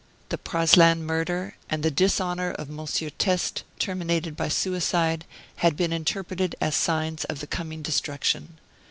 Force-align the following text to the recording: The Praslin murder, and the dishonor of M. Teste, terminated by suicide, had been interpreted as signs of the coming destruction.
The 0.29 0.39
Praslin 0.39 1.01
murder, 1.05 1.57
and 1.69 1.83
the 1.83 1.91
dishonor 1.91 2.49
of 2.53 2.71
M. 2.71 2.87
Teste, 3.19 3.63
terminated 3.77 4.35
by 4.35 4.47
suicide, 4.47 5.25
had 5.57 5.77
been 5.77 5.93
interpreted 5.93 6.55
as 6.59 6.75
signs 6.75 7.23
of 7.25 7.39
the 7.39 7.45
coming 7.45 7.83
destruction. 7.83 8.57